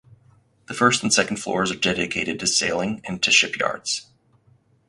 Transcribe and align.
The 0.67 0.73
first 0.73 1.03
and 1.03 1.13
second 1.13 1.37
floors 1.37 1.69
are 1.71 1.75
dedicated 1.75 2.39
to 2.39 2.47
sailing 2.47 3.01
and 3.05 3.21
to 3.21 3.29
shipyards. 3.29 4.07